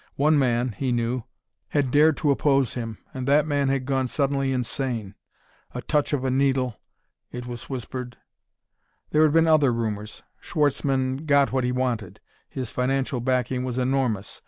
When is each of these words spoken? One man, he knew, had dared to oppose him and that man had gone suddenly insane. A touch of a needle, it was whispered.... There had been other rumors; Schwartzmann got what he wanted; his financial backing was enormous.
One 0.15 0.39
man, 0.39 0.69
he 0.71 0.91
knew, 0.91 1.25
had 1.67 1.91
dared 1.91 2.17
to 2.17 2.31
oppose 2.31 2.73
him 2.73 2.97
and 3.13 3.27
that 3.27 3.45
man 3.45 3.69
had 3.69 3.85
gone 3.85 4.07
suddenly 4.07 4.51
insane. 4.51 5.13
A 5.75 5.83
touch 5.83 6.11
of 6.11 6.25
a 6.25 6.31
needle, 6.31 6.77
it 7.31 7.45
was 7.45 7.69
whispered.... 7.69 8.17
There 9.11 9.21
had 9.21 9.31
been 9.31 9.45
other 9.45 9.71
rumors; 9.71 10.23
Schwartzmann 10.41 11.27
got 11.27 11.51
what 11.51 11.63
he 11.63 11.71
wanted; 11.71 12.19
his 12.49 12.71
financial 12.71 13.19
backing 13.21 13.63
was 13.63 13.77
enormous. 13.77 14.39